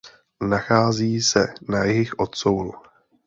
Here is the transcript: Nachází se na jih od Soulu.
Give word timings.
Nachází 0.49 1.21
se 1.21 1.53
na 1.69 1.83
jih 1.83 2.11
od 2.19 2.35
Soulu. 2.35 2.73